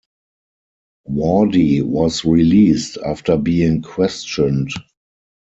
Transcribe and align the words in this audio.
Wardy 1.07 1.83
was 1.83 2.25
released 2.25 2.97
after 3.05 3.37
being 3.37 3.83
questioned. 3.83 4.69